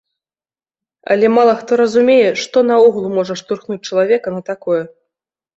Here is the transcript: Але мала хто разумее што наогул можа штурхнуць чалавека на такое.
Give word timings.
Але 1.15 1.29
мала 1.33 1.53
хто 1.59 1.77
разумее 1.83 2.31
што 2.45 2.65
наогул 2.71 3.05
можа 3.19 3.39
штурхнуць 3.43 3.81
чалавека 3.87 4.27
на 4.39 4.49
такое. 4.51 4.83